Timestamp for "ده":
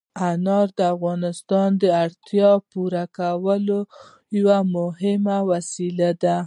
6.23-6.37